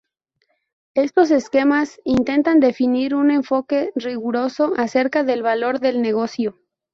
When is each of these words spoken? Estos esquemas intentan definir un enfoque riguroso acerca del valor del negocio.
Estos 0.95 1.29
esquemas 1.29 1.99
intentan 2.05 2.59
definir 2.59 3.13
un 3.13 3.29
enfoque 3.29 3.91
riguroso 3.93 4.73
acerca 4.75 5.23
del 5.23 5.43
valor 5.43 5.79
del 5.79 6.01
negocio. 6.01 6.57